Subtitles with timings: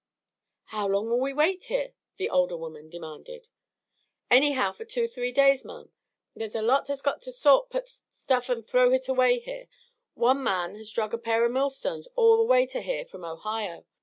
[0.73, 3.49] "How long'll we wait here?" the older woman demanded.
[4.31, 5.91] "Anyhow fer two three days, ma'am.
[6.35, 9.67] Thar's a lot has got to sort out stuff an' throw hit away here.
[10.15, 13.85] One man has drug a pair o' millstones all the way to here from Ohio.